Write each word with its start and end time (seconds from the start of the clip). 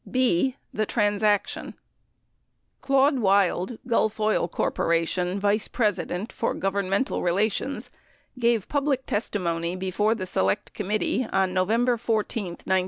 B. 0.09 0.55
The 0.73 0.87
Transaction 0.87 1.75
Claude 2.81 3.19
Wild, 3.19 3.77
Gulf 3.85 4.19
Oil 4.19 4.47
Corp. 4.47 4.77
vice 4.79 5.67
president 5.67 6.31
for 6.33 6.55
governmental 6.55 7.21
rela 7.21 7.51
tions, 7.51 7.91
gave 8.39 8.67
public 8.67 9.05
testimony 9.05 9.75
before 9.75 10.15
the 10.15 10.25
Select 10.25 10.73
Committee 10.73 11.27
on 11.31 11.53
Novem 11.53 11.85
ber 11.85 11.97
14, 11.97 12.45
1973. 12.45 12.79